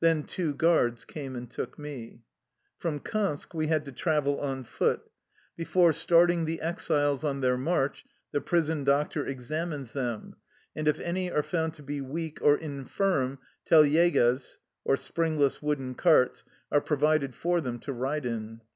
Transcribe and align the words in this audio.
Then 0.00 0.24
two 0.24 0.54
guards 0.54 1.04
came 1.04 1.36
and 1.36 1.48
took 1.48 1.78
me. 1.78 2.24
From 2.78 2.98
Kansk 2.98 3.54
we 3.54 3.68
had 3.68 3.84
to 3.84 3.92
travel 3.92 4.40
on 4.40 4.64
foot. 4.64 5.08
Before 5.56 5.92
starting 5.92 6.46
the 6.46 6.60
exiles 6.60 7.22
on 7.22 7.42
their 7.42 7.56
march 7.56 8.04
the 8.32 8.40
prison 8.40 8.82
doctor 8.82 9.24
examines 9.24 9.92
them, 9.92 10.34
and 10.74 10.88
if 10.88 10.98
any 10.98 11.30
are 11.30 11.44
found 11.44 11.74
to 11.74 11.84
be 11.84 12.00
weak 12.00 12.38
or 12.42 12.56
infirm 12.58 13.38
telyegas 13.70 14.56
'^ 14.84 16.42
are 16.72 16.80
provided 16.80 17.34
for 17.36 17.60
them 17.60 17.78
to 17.78 17.92
ride 17.92 18.26
in. 18.26 18.60